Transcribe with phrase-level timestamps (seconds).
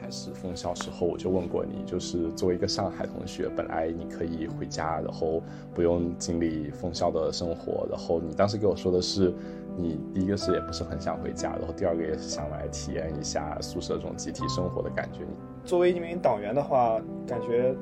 [0.00, 5.42] 开始封校时候，我就问过你，就是作为一个上海同学，本来你可以回家，然后
[5.74, 9.32] 不用经历封校的生活，然后你当时给我说的是，
[9.76, 15.20] 你第一个是也不是很想回家，然后第二个也是想来体验一下宿舍这种集体生活的感觉。
[15.20, 17.74] 你作为一名党员的话，感觉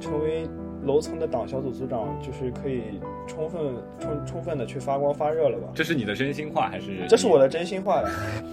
[0.00, 0.48] 成为
[0.84, 5.68] 楼层的党小组组长，就是可以充分充充分的去发光发热了吧？
[5.74, 7.06] 这是你的真心话还是？
[7.08, 8.08] 这是我的真心话呀。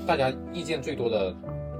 [0.07, 1.33] 大家意见最多的，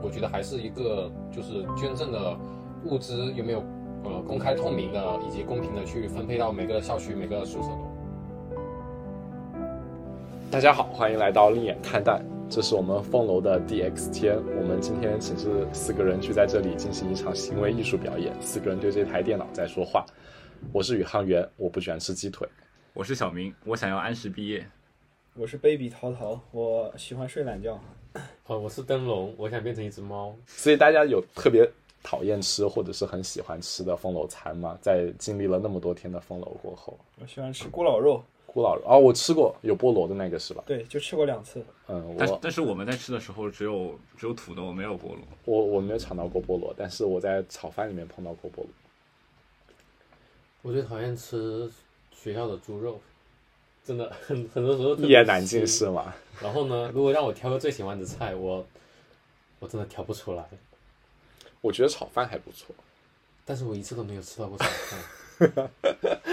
[0.06, 2.38] 我觉得还是一个就是捐赠的
[2.84, 3.64] 物资有没有
[4.04, 7.92] 呃公开透明的，以及公平的去分配到每个校区每个宿舍中。
[10.52, 14.38] 大家好，欢迎来到另眼看淡，这是我们凤楼的 DX 天。
[14.56, 20.06] 我们今天寝室四个人聚在这里进行一场行为艺术表演，四个人对这台电脑在说话。
[20.72, 22.48] 我是宇航员，我不喜欢吃鸡腿。
[22.94, 24.68] 我是小明，我想要按时毕业。
[25.34, 27.82] 我是 baby 淘淘，我喜欢睡懒觉。
[28.48, 30.36] 哦，我是灯笼，我想变成一只猫。
[30.48, 31.70] 所以大家有特别
[32.04, 34.78] 讨厌吃或者是很喜欢吃的风楼餐吗？
[34.82, 40.64] 在经历了那么多天的风楼过后，我喜欢吃咕老肉，咕老肉哦，我吃过有菠萝的那个是吧？
[40.66, 41.66] 对，就吃过两次。
[41.88, 45.20] 嗯，但是我但是我们在吃的时候只有只有土豆，没有菠萝。
[45.46, 48.68] 我我没有尝到过菠萝，但是我在炒饭里面碰到过菠萝。
[50.62, 51.70] 我最讨厌吃
[52.12, 53.00] 学校的猪肉，
[53.86, 56.14] 真的 很很多时候一言难尽是吗？
[56.42, 58.66] 然后呢，如果让我挑个最喜欢的菜，我
[59.60, 60.44] 我真的挑不出来。
[61.62, 62.76] 我觉得炒饭还不错。
[63.46, 65.70] 但是我一次都没有吃到过炒饭。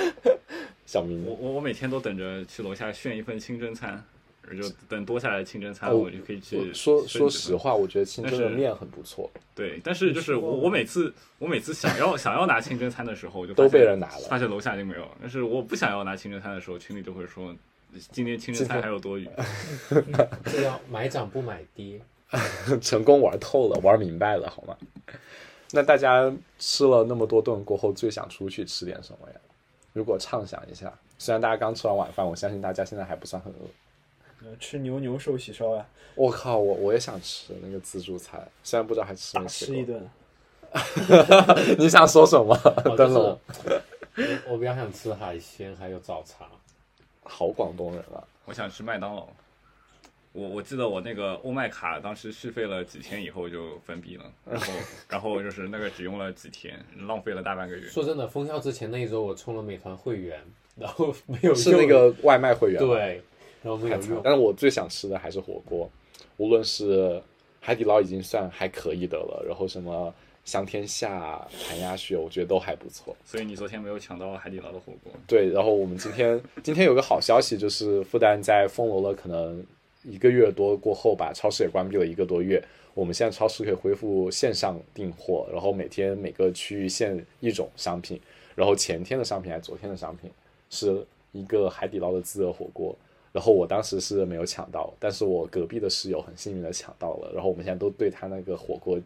[0.87, 4.03] 小明我我我每天都等着去楼下炫一份清真餐，
[4.51, 15.11] 就等多下来的清真餐，哦我就可以去说说实话，我觉得清真的面很不错，对，但是就是我我每次我每次想要想要拿清真餐的时候，我就都被人拿了发现楼下就没有了。
[15.21, 17.55] 但是我不想要拿清真餐的时候，群里就会说
[18.11, 19.29] 今天清真餐还有多余。
[20.45, 22.01] 这要买涨不买跌。
[22.81, 24.75] 成功玩透了，玩明白了，好吗？
[25.71, 29.37] 那大家吃了那么多顿过后，最想出去吃点什么呀？
[29.93, 33.57] 如果畅想一下，虽然大家刚吃完晚饭，我相信大家现在还不算很饿。
[34.45, 39.49] 呃吃牛牛寿喜烧呀，我靠，我我也想吃那个自助餐，虽然不知道还吃吃过。
[39.49, 40.09] 吃一顿。
[41.79, 42.55] 你想说什么？
[42.85, 43.39] 哦 灯笼，
[44.17, 46.47] 就是我我比较想吃海鲜，还有早茶。
[47.25, 48.25] 好广东人啊！
[48.47, 49.29] 我想吃麦当劳。
[50.33, 54.73] 我我记得我那个欧麦卡当时续费了几天以后就封闭了，然后
[55.11, 57.87] 然后就是那个只用了几天，浪费了大半个月。
[57.87, 60.41] 说真的，封校之前那一周我充了美团会员，
[60.75, 63.23] 然后没有是那个外卖会员，对，
[63.63, 64.01] 然后没有用。
[64.01, 65.89] 太惨但是我最想吃的还是火锅，
[66.37, 67.23] 无论是
[67.61, 70.13] 海底捞已经算还可以的了，然后什么
[70.45, 73.17] 香天下、谭鸭血，我觉得都还不错。
[73.25, 75.13] 所以你昨天没有抢到海底捞的火锅。
[75.27, 79.65] 对，然后我们今天 今天有个好消息，就是复旦在封楼了，可能
[80.03, 82.63] 一个月多过后吧，超市也关闭了一个多月。
[82.95, 88.21] 我们现在超市可以恢复线上订货，然后每天每个区域限一种商品，
[88.55, 90.31] 然后前天的商品还是昨天的商品
[90.69, 92.95] 是一个海底捞的自热火锅，
[93.33, 99.01] 然后我当时是没有抢到，但是我隔壁的室友很幸运的抢到了，然后我们现在都对他那个火锅，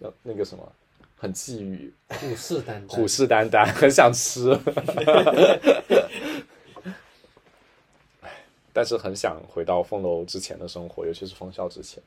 [0.00, 0.72] 呃那个什么
[1.16, 4.56] 很觊觎，虎视眈眈， 虎视眈眈，很想吃。
[8.72, 12.02] 但是很想回到凤楼之前的生活，尤其是封校之前，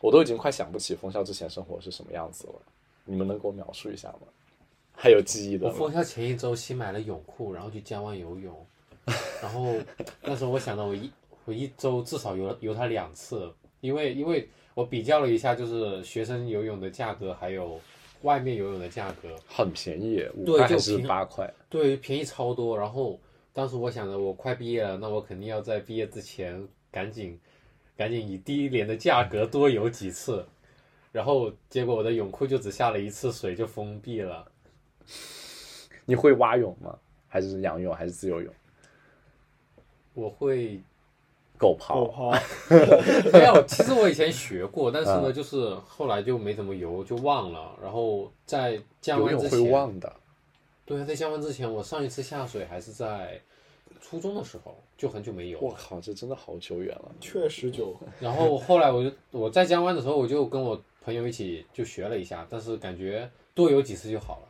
[0.00, 2.54] 我都已经快想不起封校之前生活是什么样子了。
[3.04, 4.26] 你们能给我描述一下吗？
[4.92, 5.68] 还有记忆的？
[5.68, 8.66] 我封校前一周新买了泳裤，然后去江湾游泳，
[9.42, 9.74] 然后
[10.22, 11.10] 那时候我想到我一
[11.44, 17.80] 我一周至少游游它两次，因为因为我比较了一下，就是学生游泳的价格还有
[18.22, 21.52] 外面游泳的价格，很便宜，五块还是八块？
[21.68, 22.76] 对，便宜超多。
[22.76, 23.20] 然后
[23.52, 27.38] 当时我想着，我快毕业了，那我肯定要在毕业之前赶紧
[27.96, 30.44] 赶紧以低廉的价格多游几次。
[31.12, 34.46] 然后结果我的泳裤就只下了一次水就封闭了。
[36.04, 36.98] 你会蛙泳吗？
[37.28, 37.94] 还是仰泳？
[37.94, 38.52] 还是自由泳？
[40.16, 40.80] 我会
[41.58, 42.40] 狗狗刨？
[43.32, 47.78] 没有，其实我以前学过，但是呢，啊就是后来就没怎么游，就忘了。
[47.82, 50.10] 然后在降温之前，忘的。
[50.86, 53.38] 对，在降温之前，我上一次下水还是在
[54.00, 55.64] 初中的时候，就很久没游了。
[55.66, 57.12] 我靠，这真的好久远了。
[57.20, 57.94] 确实久。
[58.18, 64.48] 然后后来我就我在江湾的时候，我就跟我朋友一起就学了一下，但是感觉多游几次就好了。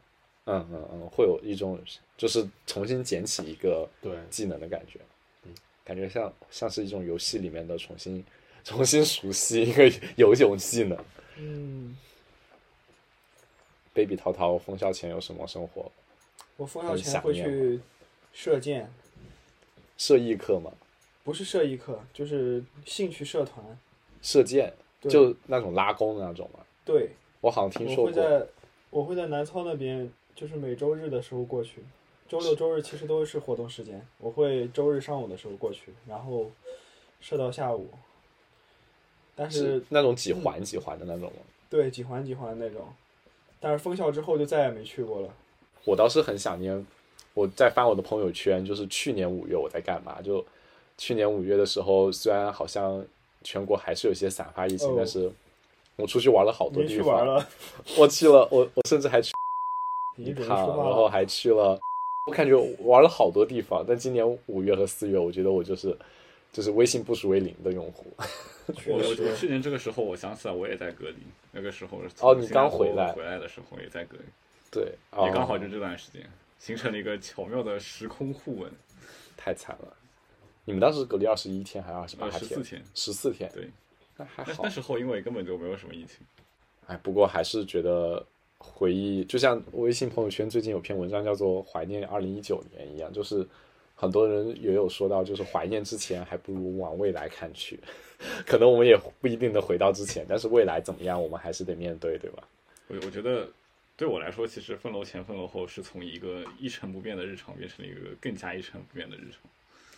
[0.48, 1.76] 嗯嗯嗯，会有一种
[2.16, 5.15] 就是重新捡起一个对，技能的感觉，嗯，
[5.86, 8.22] 感觉像像是一种游戏里面的重新
[8.64, 10.98] 重新熟悉一个游泳技能。
[11.38, 11.96] 嗯
[13.94, 15.90] ，baby 淘淘封校前有什么生活？
[16.56, 17.78] 我封校前会去
[18.32, 18.90] 射箭，
[19.96, 20.72] 射艺课吗？
[21.22, 23.64] 不是射艺课，就是兴趣社团。
[24.22, 24.72] 射箭，
[25.02, 26.60] 就那种拉弓的那种吗？
[26.84, 27.10] 对，
[27.40, 28.06] 我好像听说过。
[28.06, 28.46] 会在
[28.90, 31.82] 我会在南操那边，就是每周日的时候过去。
[32.28, 36.50] 周六周日其实都是活动时间，我会周日上午的时候过去，然后
[37.20, 37.88] 射到下午。
[39.34, 41.42] 但是是那种几环几环的那种吗？
[41.68, 42.86] 对几环几环那种，
[43.60, 45.28] 但是封校之后就再也没去过了。
[45.84, 46.86] 我倒是很想念，
[47.34, 50.22] 我在翻我的朋友圈，就是去年五月我在干嘛？
[50.22, 50.44] 就
[50.96, 53.04] 去年五月的时候，虽然好像
[53.42, 55.30] 全国还是有些散发疫情，哦但是
[55.96, 56.96] 我出去玩了好多地方。
[56.96, 57.46] 去玩了，
[57.98, 59.32] 我去了，我我甚至还去
[60.16, 60.66] 你准备趟。
[60.66, 61.78] 然后还去了，
[62.26, 63.84] 我感觉玩了好多地方。
[63.86, 65.96] 但今年五月和四月，我觉得我就是
[66.52, 68.06] 就是微信步数为零的用户。
[68.86, 71.16] 我我去年这个时候，我想起来我也在隔离，
[71.52, 74.24] 那个时候是哦你刚回来回来的时候也在隔离，
[74.70, 74.92] 对，
[75.24, 76.28] 也刚好哦就这段时间，
[76.58, 78.70] 形成了一个巧妙的时空互文。
[79.36, 79.96] 太惨了。
[80.64, 82.40] 你们当时隔离二十一天还是二十八呃，天？
[82.40, 83.70] 十四天，十四天，对，
[84.16, 84.68] 那还好那那。
[84.68, 86.26] 时候因为根本就没有什么疫情，
[86.88, 88.26] 哎，不过还是觉得
[88.58, 93.46] 回忆，就像微信朋友圈最近有篇文章叫做《怀念二零一九年》一样，就是
[93.94, 97.78] 很多人也有说到，就是怀念之前还不如往未来看去。
[98.46, 102.42] 可能我们也不一定能回到之前，但是未来怎么样，我们还是得面对，对吧？
[102.88, 103.48] 我我觉得
[103.96, 109.40] 对我来说，其实分楼前分楼后是从一个一成不变的日常变成了一个更加一成不变的日常。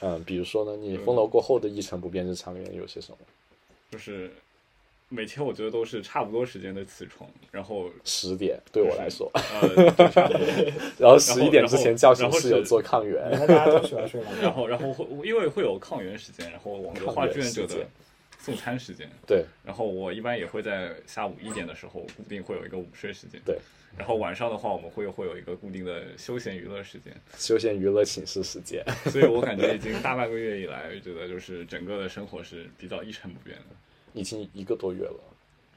[0.00, 3.18] 嗯，比如说呢，你封楼过后的一成不变日常里面有些什么？
[3.90, 4.30] 就是
[5.10, 10.40] 每天我觉得都是差不多时间的起床，然后十点对我来说，呃，就差不多，
[11.00, 14.42] 然后十一点之前叫醒然后室友做抗原，大家都喜欢睡懒觉。
[14.44, 17.86] 然后然后会因为会有抗原时间，然后网格化志愿者的
[18.38, 23.58] 送餐时间，对，然后我一般也会在下午一点的时候固定会有一个午睡时间，对，
[23.96, 28.84] 然后晚上的话我们会会有一个固定的休闲娱乐时间，休闲娱乐寝室时间。
[29.06, 33.76] 所以我感觉已经大半个月以来，觉得就是整个的生活是比较一成不变的。
[34.18, 35.20] 已经一个多月了，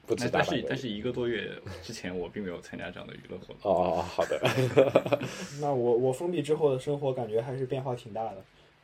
[0.06, 1.50] 不止但但是但是一个多月
[1.82, 3.72] 之前，我并没有参加这样的娱乐活动。
[3.72, 4.40] 哦哦哦，好的，
[5.60, 8.36] 那我我封闭之后的生活感觉还是变化挺大的。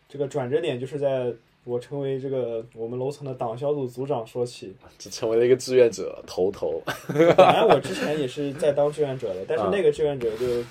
[0.08, 1.30] 这个转折点就是在
[1.64, 4.74] 我成为这个我们楼层的党小组组长说起。
[4.98, 6.80] 只成为了一个志愿者头头。
[7.08, 10.64] 本来我之前也是在当志愿者的，但是那个志愿者就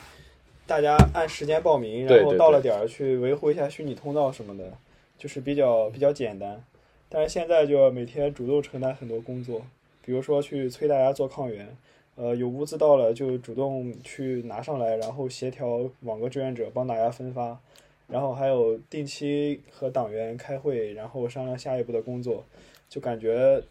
[0.66, 4.74] 大家按时间报名，然后到了点儿去维护一下虚拟通道什么的，
[5.20, 6.64] 就是比较比较简单。
[7.10, 9.62] 但是现在就要每天主动承担很多工作，
[10.04, 11.78] 比如说去催大家做抗原，
[12.16, 17.60] 呃，有物资到了就主动去拿上来，然后协调网格志愿者帮大家分发，
[18.08, 22.44] 然后还有定期和党员开会，然后商量下一步的工作，
[22.90, 23.62] 就感觉，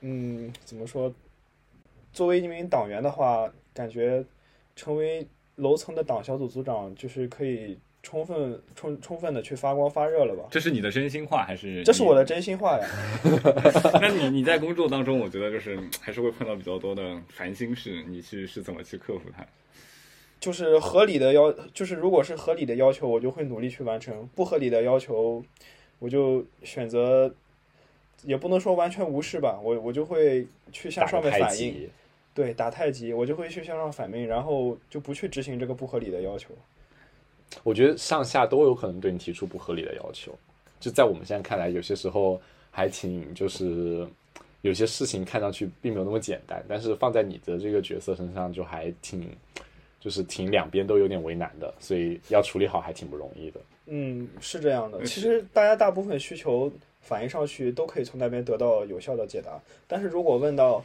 [0.00, 1.12] 嗯，怎么说？
[2.12, 4.24] 作为一名党员的话，感觉
[4.76, 5.26] 成为
[5.56, 10.44] 楼层的党小组组长，就是可以充分充充分的去发光发热了吧？
[10.50, 11.82] 这是你的真心话还是？
[11.82, 12.24] 这是我的。
[12.24, 12.86] 真心话呀。
[14.00, 19.44] 那你你在工作当中，我觉得就是还是会碰到比较多的烦心事，你去是怎么去克服它？
[20.38, 25.42] 就是合理的要，就是如果是合理的要求，我就会努力去完成；不合理的要求，
[25.98, 27.34] 我就选择，
[28.24, 31.90] 也不能说完全无视吧，我我就会去向上面反映，极，
[32.34, 36.50] 对，打太极，我就会去向上反映，然后就不去执行这个不合理的要求。
[37.62, 40.36] 我觉得上下都有可能对你提出不合理的要求。
[40.80, 42.40] 就在我们现在看来，有些时候
[42.70, 44.06] 还挺就是
[44.62, 49.30] 有些事情看上去并没有那么简单，但是放在你的这个角色身上，就还挺
[50.00, 53.60] 就是挺两边都有点为难的，所以要处理好还挺不容易的。
[53.86, 54.98] 嗯，是这样的。
[54.98, 56.70] 嗯其实大家大部分需求
[57.00, 59.58] 反映上去，都可以从那边得到有效的解答。
[59.86, 60.84] 但是如果问到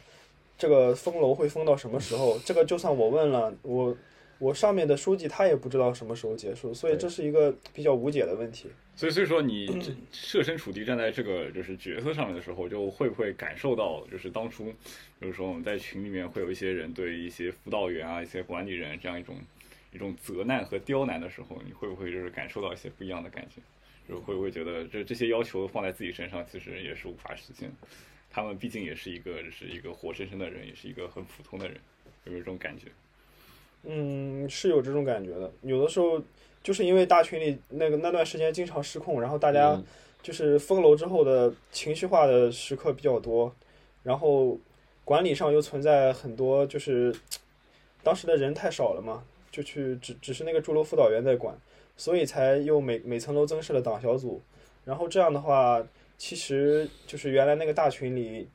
[0.56, 3.94] 这个封楼会封到什么时候，这个就算我问了，我
[4.40, 8.70] 我上面的书记他也不知道什么时候结束，所以这是一个比较无解的问题。
[8.96, 9.68] 所以所以说你
[10.10, 14.72] 设身处地站在这个就是角色上面的时候，就会不会感受到就是当初，
[15.18, 19.36] 比如说我们在群里面会有一些人对一些辅导员啊、一些管理人这样一种
[19.92, 23.60] 一种责难和刁难的时候，你会不会就是感受到一些不一样的感觉？
[24.08, 27.70] 就会不会觉得这这些要求放在自己身上，其实也是无法实现？
[28.30, 31.76] 他们毕竟也是一个只是一个活生生的人，也是一个很普通的人，
[32.24, 32.86] 有没有这种感觉？
[33.84, 35.50] 嗯，是有这种感觉的。
[35.62, 36.20] 有的时候
[36.62, 39.84] 就是因为大群里那个那段时间经常失控，然后大家嗯
[40.22, 43.54] 就是封楼之后的情绪化的时刻比较多，
[44.02, 44.58] 然后
[45.04, 47.14] 管理上又存在很多就是
[48.02, 51.58] 当时的人太少了嘛，就去只只是那个驻楼辅导员在管，
[51.96, 54.42] 所以才又每每层楼增设了党小组，
[54.84, 55.82] 然后这样的话，
[56.18, 58.46] 其实就是原来那个大群里，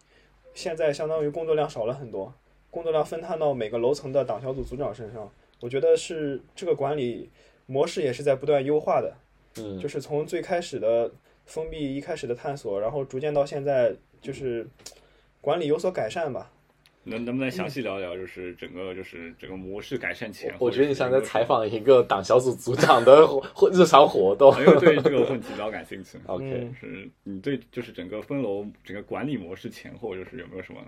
[0.53, 2.31] 现在相当于工作量少了很多，
[2.75, 7.29] 工作量分摊到每个楼层的党小组组长身上，我觉得是这个管理
[7.67, 9.15] 模式也是在不断优化的。
[9.55, 11.09] 嗯，就是从最开始的
[11.45, 14.67] 封闭一开始的探索，然后逐渐到现在就是
[15.39, 16.51] 管理有所改善吧。
[17.05, 20.53] 能能不能详细聊聊，就是整个就是整个模式改善前？
[20.59, 24.51] 我觉得你像在采访一个党小组组长的活日常活动。
[24.59, 26.17] 因为对这个问题比较感兴趣。
[26.25, 30.81] OK，嗯是你对就是整个分楼整个管理模式前后，就是有没有什么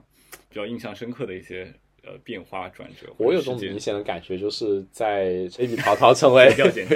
[0.50, 1.72] 比较印象深刻的一些
[2.08, 3.08] 呃变化转折？
[3.18, 6.50] 我有种种明显的感觉，就是在 baby 淘淘成为，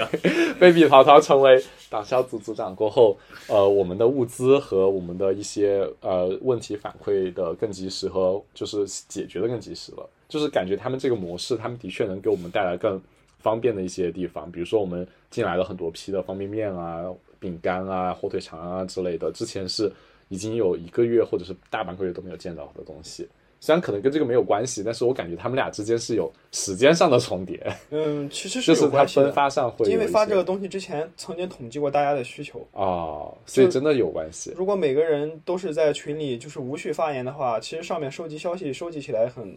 [0.59, 10.09] baby 淘淘成为党小组组长过后，呃，我们的物资和我们的一些呃问题反馈的更及时和就是解决的更及时了。
[10.29, 13.01] 就是感觉他们这个模式，他们的确能给我们带来更
[13.39, 17.03] 方便的一些地方，比如说我们进来了很多批的方便面啊、
[17.37, 19.91] 饼干啊、火腿肠啊之类的，之前是
[20.29, 23.27] 已经有一个月或者是大半个月都没有见到的东西。
[23.63, 34.51] 虽然可能跟这个没有关系，但是我感觉他们俩之间是有时间上的重叠，嗯，其实是有关系的分发上会因为发这个东西之前曾经统计过大家的需求，哦，所以真的有关系。
[34.57, 39.55] 如果每个人都是在群里就是无序发言的话，其实上面收集消息收集起来很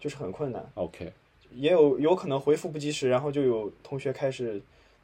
[0.00, 1.12] 就是很困难，OK，
[1.54, 4.60] 也有有可能回复不及时，然后就有同学开始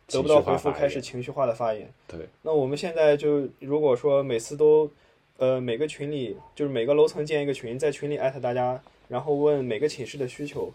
[0.08, 1.88] 得不到回复，开始情绪化的发言。
[2.08, 4.90] 对，那我们现在就如果说每次都，
[5.40, 8.78] 呃，每个群里就是每个楼层建一个群，在群里艾特大家，
[9.08, 10.70] 然后问每个寝室的需求，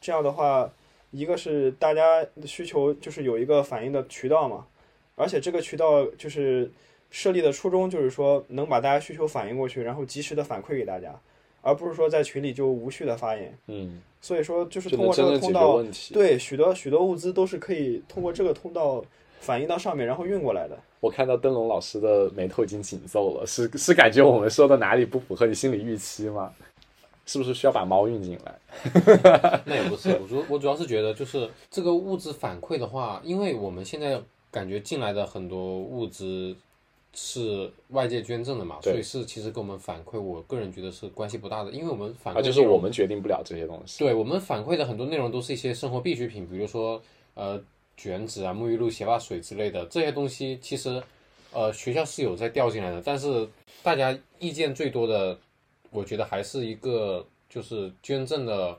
[0.00, 0.68] 这样的话，
[1.12, 4.66] 一个是大家的需求就是有一个反映的渠道嘛，
[5.14, 6.68] 而且这个渠道就是
[7.12, 11.14] 设立的初衷就是说能把大家需求反映过去，然后及时的反馈给大家，
[11.62, 13.56] 而不是说在群里就无序的发言。
[13.68, 15.80] 嗯，所以说就是通过这个通道，
[16.12, 19.04] 对许多许多物资都是可以通过这个通道
[19.40, 20.78] 反映到上面，然后运过来的。
[21.00, 26.52] 我看到灯笼老师的眉头已经紧皱了，是是感觉我们说的哪里不符合你心理预期吗？
[27.24, 28.58] 是不是需要把猫运进来？
[29.66, 34.18] 那也不是，我主我主要是觉得就是这个物质反馈的话，因为我们现在
[34.50, 36.56] 感觉进来的很多物资
[37.12, 43.98] 是外界捐赠的嘛，所以是其实跟我们反馈，我个人觉得是关系不大的，因为我们反馈啊，就是我们决定不了这些东西。
[43.98, 47.00] 对我们反馈的很多内容都是一些生活必需品，比如说
[47.34, 47.60] 呃
[47.98, 51.02] 卷纸啊、沐浴露、洗发水之类的这些东西，其实
[51.52, 53.46] 呃学校是有在调进来的，但是
[53.82, 55.36] 大家意见最多的，
[55.90, 58.78] 我觉得还是一个就是捐赠的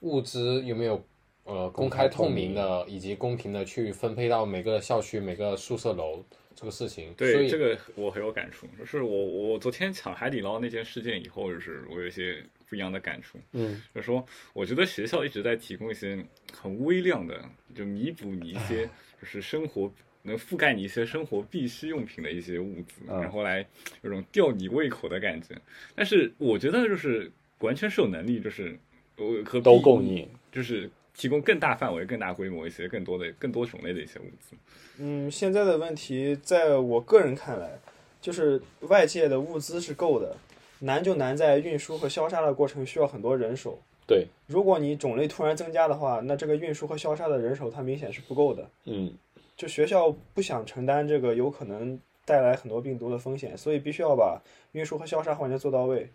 [0.00, 1.02] 物资有没有
[1.44, 6.24] 呃公开透明的，以及公平的去分配到每个校区、每个宿舍楼
[6.54, 7.12] 这个事情。
[7.14, 13.36] 对这个我很有感触，就是我我昨天抢海底捞那件事件以后，就是我有一些不一样的感触。
[13.52, 14.24] 嗯，就是说，
[14.54, 16.24] 我觉得学校一直在提供一些
[16.56, 18.86] 很微量的，就弥补你一些
[19.20, 23.66] 就是生活能覆盖你一些生活必需用品的一些物资，嗯然后来
[24.02, 25.48] 有种吊你胃口的感觉。
[25.94, 28.78] 但是我觉得就是完全是有能力，就是
[29.16, 34.56] 我和都供应，就是提供更大范围、更大规模一些、更多的、更多种类的一些物资。
[34.98, 37.78] 嗯，现在的问题，在我个人看来，
[38.20, 40.36] 就是外界的物资是够的，
[40.80, 43.78] 难就难在运输和消杀的过程需要很多人手。
[44.06, 48.68] 对，如果你种类突然增加的话，那这个运输和消杀的人手它明显是不够的。
[48.86, 49.12] 嗯，
[49.56, 56.10] 就学校不想承担这个有可能带来很多病毒的风险，所以必须要把运输和消杀环节做到位。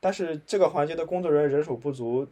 [0.00, 2.26] 但是这个环节的工作人员人手不足，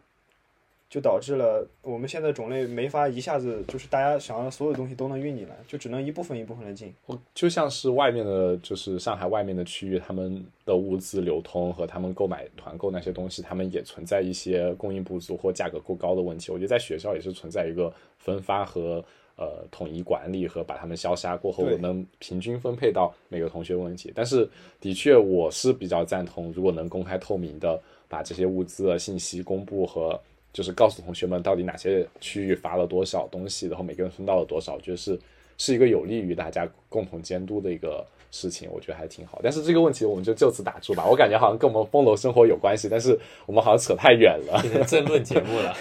[0.89, 6.95] 就导致了我们现在种类没法一下子就是大家想要所有东西都能运进来，就只能一部分一部分的进。
[7.07, 16.53] 我就像是外面的，就是上海外面的区域，他们的物资流通和他们购买团购那些东西，他们也存在一些供应不足或价格过高的问题。
[16.53, 19.05] 我觉得在学校也是存在一个分发和
[19.37, 24.13] 呃统一管理和把他们消杀过后我能平均分配到每个同学问题。
[24.15, 24.49] 但是
[24.81, 27.79] 的确，我是比较赞同，如果能公开透明的
[28.09, 30.19] 把这些物资的信息公布和
[30.57, 35.21] 就是告诉同学们到底哪些区域发了多少东西，然后每个人分到了多少，我觉得是
[35.59, 39.39] 是一个有利于大家共同监督的一个事情，我觉得还挺好。
[39.43, 44.59] 但是这个问题我们就就此打住吧，我感觉好像跟我们风楼生活有关系，但是我们好像扯太远了。
[44.63, 45.77] 变成争论节目了。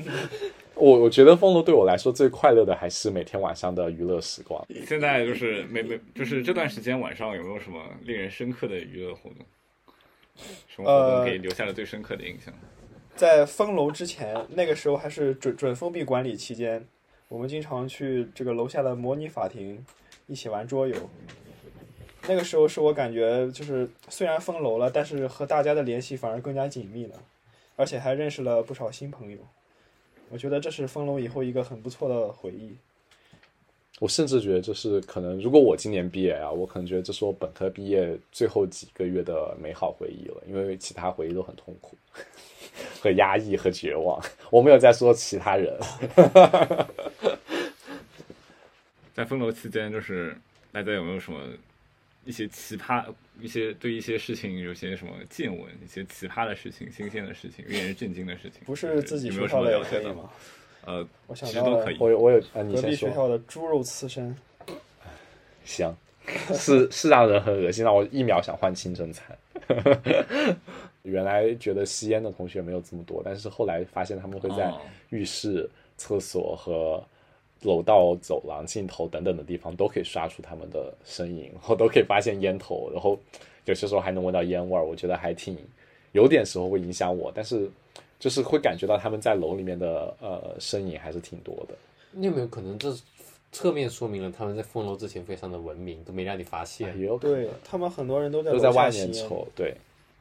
[0.76, 4.62] 我我觉得风楼对我来说最快乐的还是每天晚上的娱乐时光。
[4.86, 9.46] 现在就是每每就是这段时间晚上有没有什么令人深刻的娱乐活动？
[10.68, 12.52] 什么活动呃给留下了最深刻的印象？
[13.20, 16.82] 在封楼之前，那个时候还是准准封闭管理期间，
[17.28, 19.84] 我们经常去这个楼下的模拟法庭
[20.26, 20.96] 一起玩桌游。
[22.26, 27.22] 那个时候是我感觉就是虽然封楼了，但是和大家的联系反而更加紧密了，
[27.76, 29.36] 而且还认识了不少新朋友。
[30.30, 32.74] 我觉得这是封楼以后一个很不错的回忆。
[33.98, 41.98] 我甚至觉得这是可能，如果我今年毕业啊，我可能觉得这是我本科毕业最后几个月的美好回忆了，因为其他回忆都很痛苦、
[43.00, 44.22] 和压抑和绝望。
[44.50, 45.78] 我没有在说其他人。
[49.14, 50.36] 在封楼期间，就是
[50.72, 51.38] 大家有没有什么
[52.24, 53.04] 一些奇葩、
[53.38, 60.02] 一些对一些事情有些什么见闻，一些奇葩的事情、新鲜的事情、令人震惊的事情，不是自己有没有什么学校的也了解的？
[60.04, 60.30] 可以吗？
[60.86, 61.96] 呃，我想到了其实都可以。
[62.00, 62.94] 我有我有啊，你隔壁。
[62.94, 64.34] 学校的猪肉刺身，
[65.64, 65.94] 行，
[66.54, 69.38] 是是让人很恶心，让我一秒想换清真餐。
[71.02, 74.80] 原来觉得吸烟的同学没有这么多，但是后来发现他们会在哦
[75.10, 77.02] 浴室、厕所和
[77.62, 83.18] 楼道、走廊尽头等等的地方都可以刷出他们的身影，然后都可以发现烟头，然后
[83.66, 84.84] 有些时候还能闻到烟味儿。
[84.84, 85.56] 我觉得还挺
[86.12, 87.70] 有点时候会影响我，但是
[88.18, 91.74] 就是会感觉到他们在楼里面的呃身影还是挺多的。
[92.12, 92.94] 你有没有可能这
[93.52, 96.98] 侧面说明了他们在封楼之前非常的文明，都没让你发现？
[96.98, 99.76] 也有可能对他们很多人都在都在外面抽，对，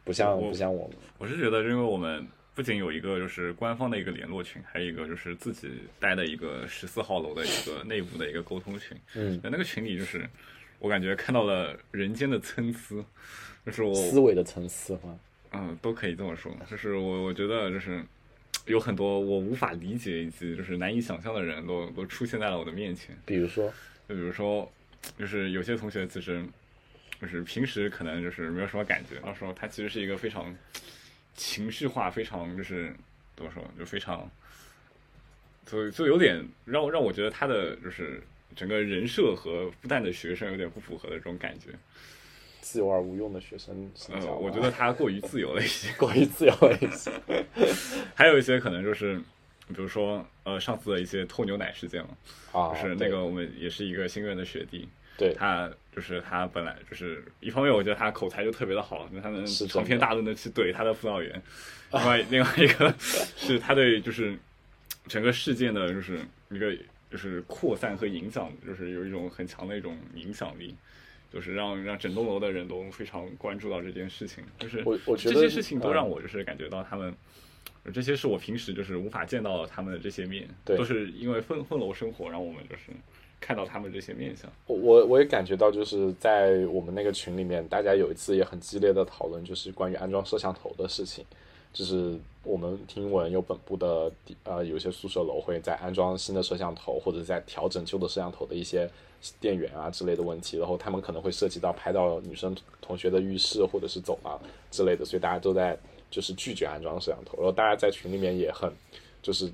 [0.10, 0.98] 不像我不像我们。
[1.20, 2.26] 我是觉得，因为我们
[2.56, 8.98] 不仅有一个就是官方的一个联络群，还有一个就是自己待的一个十四号楼的一个内部的一个沟通群。
[9.14, 10.28] 嗯，在那个群里，就是
[10.80, 13.06] 我感觉看到了人间的参差，
[13.64, 15.20] 就是我思维的层次吗？
[15.52, 16.52] 嗯，都可以这么说。
[16.68, 18.04] 就是我我觉得就是
[18.66, 23.16] 有很多我无法理解以及就是难以想象的人都都出现在了我的面前。
[23.28, 23.72] 比如说，
[24.08, 24.72] 就比如说，
[25.20, 26.44] 就是有些同学其实
[27.22, 30.56] 就是平时可能就是没有什么感觉，到时候他其实是一个非常
[31.36, 32.96] 情绪化、非常就是
[33.36, 34.30] 怎么说，就非常，
[35.66, 38.22] 所以就有点让让我觉得他的就是
[38.56, 41.68] 整个人设和复旦的学生有点不符合的这种感觉。
[42.62, 45.92] 自由而无用的学生形呃，我觉得他过于自由了一些。
[45.98, 47.12] 过于自由了一些。
[48.14, 49.18] 还有一些可能就是，
[49.70, 52.10] 比如说呃上次的一些偷牛奶事件嘛，
[52.52, 54.88] 啊，就是那个我们也是一个新院的学弟，
[55.20, 61.42] 对他就是他本来就是一方面，我觉得他口才就特别的好，他能长篇大论的去怼他的辅导员。
[61.92, 64.38] 另外，另外一个是他对就是
[65.08, 66.76] 整个事件的，就是一个
[67.12, 70.76] 就是扩散和影响，就是有一种很强的一种影响力，
[71.32, 74.44] 就是让让整栋楼的人都非常关注到这件事情。
[74.58, 77.14] 就是我我觉得这些事情都嗯让我就是感觉到他们。
[77.94, 82.92] 这些是我平时就是无法见到他们的这些面，对都是因为分分楼生活，让我们就是
[83.40, 84.50] 看到他们这些面相。
[84.68, 91.26] 我我我也感觉到，就是在我们那个群里面，大家有一次也很激烈的讨论，就是关于安装摄像头的事情。
[91.72, 94.12] 就是我们听闻有本部的
[94.44, 98.90] 呃有些宿舍楼会在安装新的摄像头，或者在调整旧的摄像头的一些
[99.40, 104.40] 电源啊之类的问题，然后他们可能会涉及到拍到女生同学的浴室或者是走廊
[104.72, 105.78] 之类的，所以大家都在
[106.10, 108.74] 就是拒绝安装摄像头，然后大家在群里面也很
[109.22, 109.48] 就是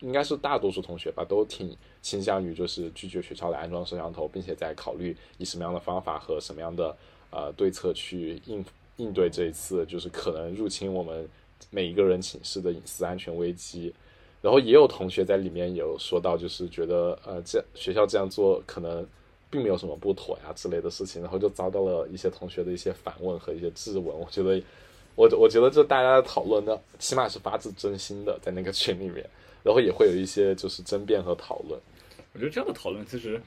[0.00, 6.96] 应该是大多数同学吧，都挺倾向于就是拒绝学校来安装摄像头，并且在考虑以什么样的方法和什么样的
[7.30, 8.64] 呃对策去应
[8.96, 11.28] 应对这一次就是可能入侵我们
[11.70, 13.92] 每一个人寝室的隐私安全危机。
[14.40, 19.04] 然后也有同学在里面有说到，就是觉得呃这学校这样做可能
[19.50, 24.04] 并没有什么不妥呀之类的事情，然后就遭到了一些同学的一些反问和一些质问。
[24.06, 24.62] 我觉得
[25.16, 29.28] 我我觉得这大家的讨论呢，起码是发自真心的，在那个群里面，
[29.64, 31.80] 然后也会有一些就是争辩和讨论。
[32.32, 33.40] 我觉得这样的讨论其实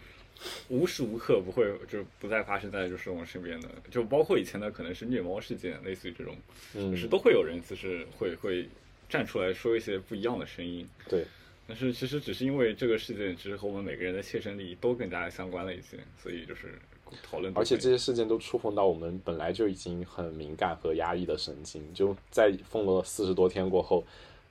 [0.69, 6.36] 无时无刻不会就不再发生在就是我们身边的，就包括以前的可能是虐猫事件，类似于这种，
[6.74, 8.67] 嗯就是都会有人其实会会
[9.08, 10.88] 站出来说一些不一样的声音。
[11.08, 11.26] 对，
[11.67, 16.80] 但是其实只是因为这个事件其实和我们每个人的切身利益都更加相关了一些，所以就是
[17.21, 17.54] 讨论。
[17.56, 24.04] 而且这些事件都触碰到我们本来就已经很敏感和压抑的神经，就在封了四十多天过后，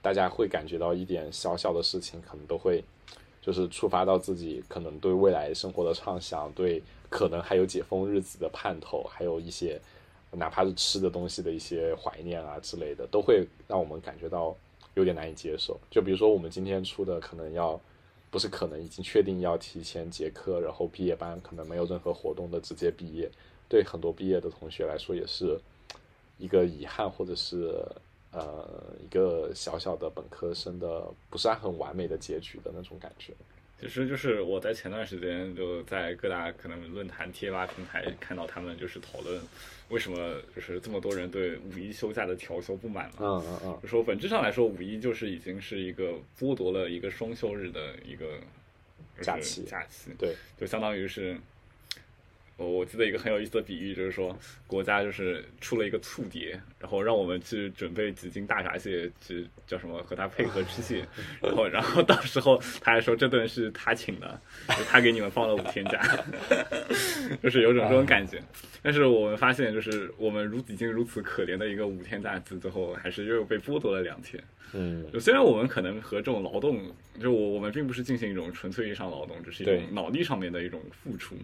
[0.03, 2.83] 大家会感觉到一点小小的事情，可能都会
[3.43, 9.81] 就是触发到自己可能对未来生活的畅想，对可能还有解封日子的盼头，还有一些
[10.33, 14.57] 哪怕是吃的东西的一些怀念啊之类的，都会让我们感觉到
[14.95, 15.79] 有点难以接受。
[15.91, 17.81] 就比如说我们今天出的，可能要
[18.31, 23.31] 不是可能已经确定要提前结课，然后毕业班可能没有任何活动的直接毕业，
[23.69, 25.59] 对很多毕业的同学来说也是
[26.39, 27.85] 一个遗憾，或者是
[28.33, 33.33] 呃一个小小的本科生的不是很完美的结局的那种感觉。
[33.81, 39.41] 其实就是我在前段时间就在各大可能论坛、贴吧平台看到他们就是讨论
[39.89, 43.17] 为什么就是这么多人对五一休假的调休不满嘛。
[43.21, 48.39] 嗯嗯嗯，就说本质上来说，五一就是已经是一个剥夺了一个双休日的一个
[49.23, 51.39] 假期假期，对，就相当于是，
[52.61, 61.03] 我我记得一个很有意思的比喻，就是说国家就是出了一个醋碟，然后让我们去准备几斤大闸蟹，去叫什么和他配合吃蟹，
[61.41, 66.03] 然后然后到时候他还说这顿是他请的，就他给你们放了五天假，
[67.43, 68.43] 就是有种这种感觉。
[68.83, 74.43] 但是我们发现，就是我们如已经如此可怜的一个五天假期，最后还是又被剥夺了两天。
[74.73, 76.81] 嗯，虽然我们可能和这种劳动，
[77.21, 81.35] 就我我们并不是进行一种纯粹意义上劳动，只是一种脑力上面的一种付出，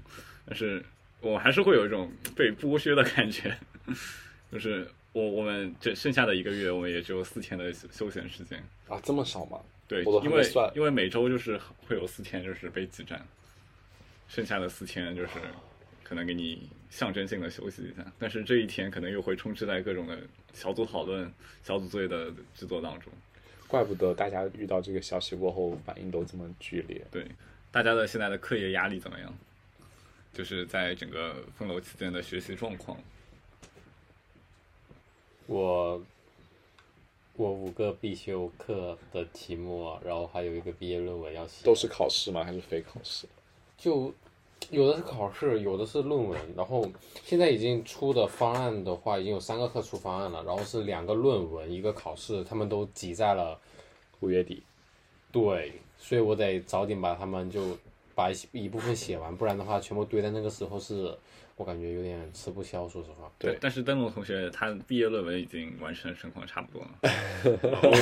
[0.46, 0.83] 但是
[1.20, 3.57] 我还是会有一种被剥削的感觉，
[4.52, 8.62] 就是我我们这剩下的一个月，我们也只有四天的休休闲时间。
[8.88, 9.59] 啊，这么少吗？
[9.88, 13.24] 对，因为因为每周就是会有四天就是被挤占，
[14.29, 15.31] 剩下的四天就是
[16.02, 20.18] 可能给你象征性的休息一下，但是这一天可能又会充斥在各种的
[20.52, 23.12] 小组讨论、小组作业的制作当中。
[23.68, 27.05] 怪不得大家遇到这个消息过后反应都这么剧烈。
[27.11, 27.26] 对，
[27.72, 29.37] 大家的现在的课业压力怎么样？
[30.37, 32.99] 就是在整个封楼期间的学习状况。
[35.46, 36.03] 我
[37.37, 42.44] 我五个必修课的题目，然后还有一个毕业论文要写，都是考试吗？
[42.44, 43.27] 还是非考试？
[43.79, 44.12] 就
[44.68, 46.87] 有的是考试，有的是论文，然后
[47.25, 53.59] 现在已经出的方案的话，已经有三个课出方案了，然后是两个论文，一个考试，他们都挤在了
[54.20, 54.62] 五月底。
[55.33, 57.79] 对，所以我得早点把他们就
[58.16, 61.14] 把一一部分写完，不然的话全部堆在那个时候是，
[61.55, 63.31] 我感觉有点吃不消，说实话。
[63.38, 66.88] 对但是灯笼同学他毕业论文已经完成的情况差不多了。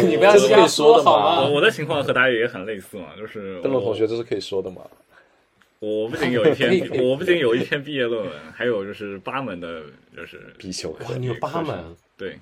[0.09, 1.49] 你不要这是可以瞎说的好吗吗？
[1.49, 4.83] 我我的情况和大家也很类似嘛，就是我邓龙同学，这是可以说的嘛？
[5.81, 6.71] 我不仅有一篇
[7.03, 9.83] 我不仅有一篇毕业论文，还有就是八门的，
[10.17, 12.39] 就是必修课哇，你有八门，对，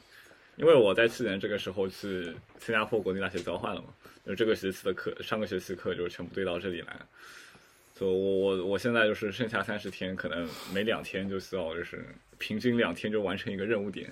[0.57, 3.89] 因为我在去年这个时候去新加坡国立大学交换了嘛，
[4.27, 6.95] 就这个学期的课，上个学期课就全部堆到这里来。
[7.99, 12.05] 就我我我现在就是剩下三十天，可能每两天就需要就是
[12.39, 14.11] 平均两天就完成一个任务点，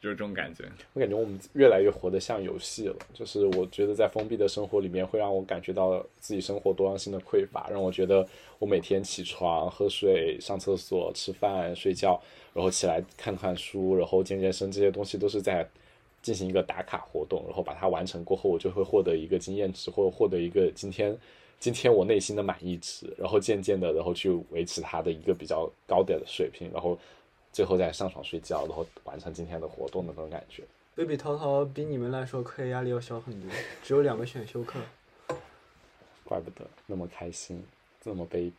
[0.00, 0.64] 就是这种感觉。
[0.92, 8.26] 我感觉我们越来越活得像游戏了，就是我觉得在封闭的生活里面，会让我感觉到自己生活多样性的匮乏，让我觉得
[8.58, 12.20] 我每天起床、喝水、上厕所、吃饭、睡觉，
[12.52, 15.66] 然后起来看看书，然后健健身，这些东西都是在
[16.20, 21.16] 进行一个打卡活动，然后把它完成过后，我就会获得一个经验值，或者获得一个今天
[21.58, 26.98] 今天我内心的满意值，然后渐渐的，然后去维持它的一个比较高点的水平，然后
[27.52, 30.62] 最后再上床睡觉，然后完成今天的活动的那种感觉。
[30.94, 33.50] 对比涛涛比你们来说课业压力要小很多，
[33.82, 34.78] 只有两个选修课。
[36.24, 37.62] 怪不得那么开心，
[38.04, 38.52] 这么卑鄙。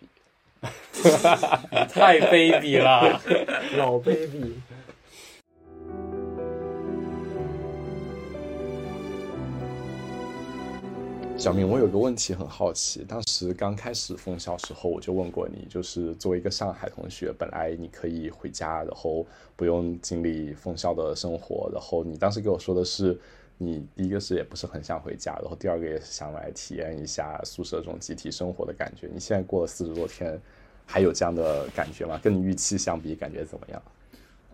[1.87, 3.21] 太卑鄙了。
[3.77, 4.55] 老 baby，
[11.39, 19.25] 小明，我有个问题很好奇，当时刚开始封校时候，我就问过你，就是作为一个上海同学，本来你可以回家，然后
[19.55, 23.17] 不用经历封校的生活，然后你当时给我说的是，
[23.57, 29.07] 你第一个是也不是很想回家，然后第二个也是想来体验一下宿舍这种集体生活的感觉。
[29.13, 30.37] 你现在过了四十多天，
[30.85, 32.19] 还有这样的感觉吗？
[32.21, 33.81] 跟你预期相比，感觉怎么样？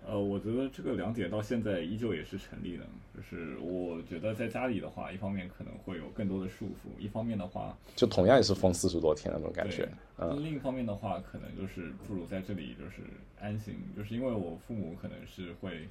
[0.07, 2.85] 呃，我觉得这个两点到现在依旧也是成立的。
[3.15, 13.01] 就是我觉得在家里的话，一方面可能会有更多的束缚，一方面的话，就同样也是封四十多天那种感觉对，嗯，另一方面的话，可能就是不如在这里就是
[13.39, 15.87] 安心，就是因为我父母可能是会，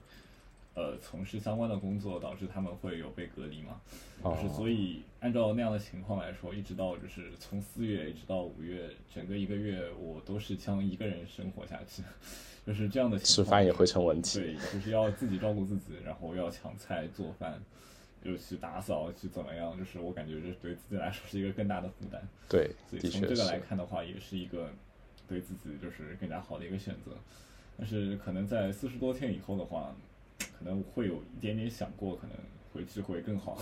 [0.74, 3.80] 呃，从事相关的工作，导致他们会有被隔离嘛，
[4.22, 12.02] 就是哦所以按照那样的情况来说，一直到就是从四月一直到五月，整个一个月我都是将一个人生活下去，
[12.66, 13.46] 就是这样的情况。
[13.46, 14.40] 吃饭也会成问题。
[14.40, 17.62] 对，就是要自己照顾自己，然后要抢菜做饭，
[18.24, 19.78] 又去打扫，去怎么样？
[19.78, 22.20] 就是我感觉这对自己来说是一个更大的负担。
[22.48, 23.60] 对，所以从这个来。
[23.60, 24.70] 看的话，也是一个
[25.28, 27.12] 对自己就是更加好的一个选择。
[27.76, 30.13] 但是可能在四十多天以后的话，可
[30.64, 32.36] 能会有一点点想过，可能
[32.72, 33.58] 回去会更好。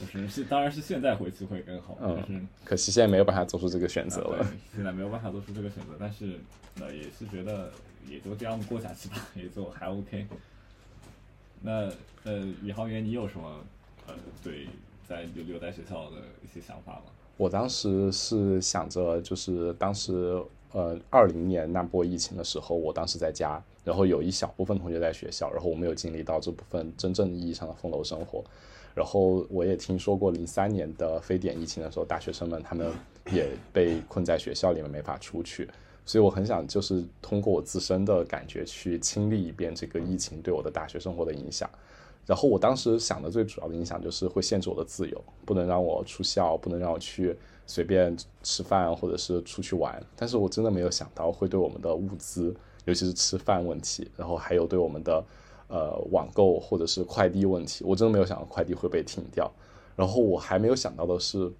[0.00, 4.38] 就是是， 当然是现在回去会更好，嗯但是可惜现在没有办法做出这个选择了。
[4.38, 6.38] 啊对现在没有办法做出这个选择，但是
[6.80, 7.70] 呃也是觉得
[8.08, 10.26] 也就这样过下去吧，也就还 OK。
[11.62, 11.90] 那
[12.24, 13.64] 呃，宇航员，你有什么
[14.06, 14.66] 呃对
[15.08, 17.02] 在留留在学校的一些想法吗？
[17.36, 20.42] 我当时是想着，就是当时
[20.74, 28.44] 呃二零年那波疫情的时候，我当时在家，然后有一小部分同学在学校，然后我没有经历到这部分真正意义上的封楼生活。
[28.94, 32.92] 然后我也听说过零三年的非典疫情的时候，大学生们他们
[33.32, 35.68] 也被困在学校里面没法出去，
[36.04, 41.68] 所以我很想就是通过我自身的感觉去亲历一遍这个疫情对我的大学生活的影响。
[42.26, 50.02] 然后我当时想的最主要的影响就是会限制我的自由，不能让我出校，不能让我去随便吃饭或者是出去玩。
[50.16, 55.24] 但是我真的没有想到会对我们的物资，尤其是吃饭问题，然后还有对我们的
[55.68, 59.50] 呃网购或者是快递问题，我真的没有想到快递会被停掉。
[59.96, 61.50] 然后我还没有想到的是，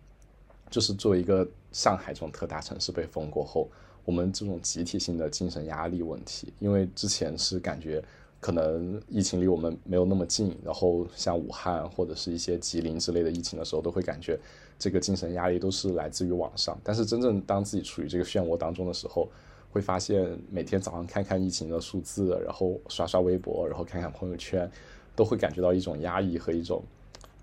[0.70, 3.68] 就是作为一个上海这种特大城市被封过后，
[4.04, 8.02] 我们这种集体性的精神压力问题，因为之前是感觉
[8.44, 14.38] 可能疫情离我们没有那么近，然后像武汉或者是一些吉林之类的疫情的时候，都会感觉
[14.78, 16.78] 这个精神压力都是来自于网上。
[16.84, 19.26] 但是真正当自己处于这个漩涡当中的时候，
[19.72, 24.70] 会发现每天早上看看疫情的数字，然后刷刷微博，然后看看朋友圈，
[25.16, 26.84] 都会感觉到一种压抑和一种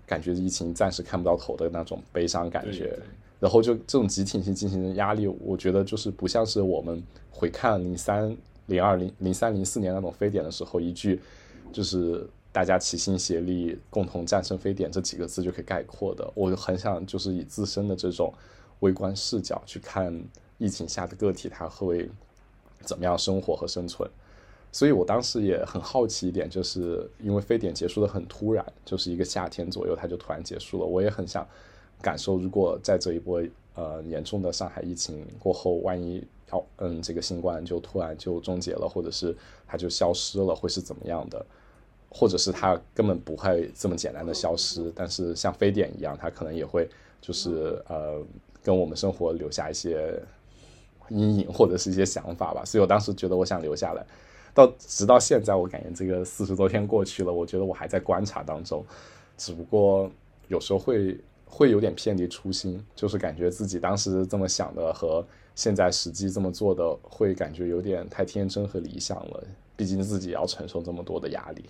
[0.06, 2.78] 感觉疫情暂时看不到头的那种悲伤感觉。
[2.78, 2.98] 对对
[3.40, 8.36] 然后就这种集体性进行的压力，我觉得就是不像是我们回看零三、
[8.72, 11.20] 零二、零零三、零四年那种非典的时候，一句
[11.72, 16.28] 就是大家齐心协力共同战胜非典这几个字就可以概括的。
[16.34, 18.32] 我很想就是以自身的这种
[18.80, 20.12] 微观视角去看
[20.58, 22.10] 疫情下的个体，他会
[22.80, 24.08] 怎么样生活和生存。
[24.72, 30.86] 所以我当时也很好奇一点，就是因为非典结束的很突然，就是一个夏天左右，它就突然结束了。
[30.86, 31.46] 我也很想
[32.00, 33.42] 感受，如果在这一波
[33.74, 39.34] 呃严重的上海疫情过后，万一好嗯这个新冠就突然就终结了，或者是
[39.66, 41.42] 它就消失了，会是怎么样的？
[42.10, 46.86] 或者是它根本不会这么简单的消失，但是像非典一样，它可能也会
[47.22, 48.22] 就是呃
[48.62, 50.22] 跟我们生活留下一些
[51.08, 52.62] 阴影或者是一些想法吧。
[52.66, 54.04] 所以我当时觉得我想留下来。
[54.52, 58.84] 到直到现在，我感觉这个四十多天过去了，我觉得我还在观察当中，
[59.38, 60.10] 只不过
[60.48, 69.44] 有时候会会有点偏离初心，就是感觉自己当时这么想的和现在实际这么做的，会感觉有点太天真和理想了。
[69.76, 71.64] 毕竟自己要承受这么多的压力。